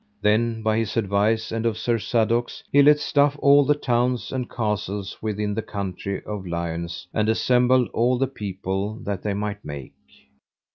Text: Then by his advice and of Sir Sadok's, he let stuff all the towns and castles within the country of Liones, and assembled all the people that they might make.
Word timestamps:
Then 0.23 0.63
by 0.63 0.79
his 0.79 0.97
advice 0.97 1.51
and 1.51 1.63
of 1.63 1.77
Sir 1.77 1.99
Sadok's, 1.99 2.63
he 2.71 2.81
let 2.81 2.97
stuff 2.99 3.37
all 3.39 3.63
the 3.63 3.75
towns 3.75 4.31
and 4.31 4.49
castles 4.49 5.15
within 5.21 5.53
the 5.53 5.61
country 5.61 6.23
of 6.25 6.47
Liones, 6.47 7.05
and 7.13 7.29
assembled 7.29 7.87
all 7.93 8.17
the 8.17 8.25
people 8.25 8.95
that 9.03 9.21
they 9.21 9.35
might 9.35 9.63
make. 9.63 9.93